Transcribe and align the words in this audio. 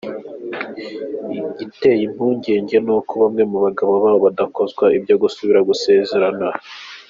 Igiteye 1.49 2.03
impungenge 2.07 2.75
ni 2.85 2.91
uko 2.97 3.11
bamwe 3.21 3.43
mu 3.51 3.57
bagabo 3.65 3.91
babo 4.03 4.19
badakozwa 4.25 4.85
ibyo 4.97 5.15
gusubira 5.21 5.59
gusezerana. 5.69 6.47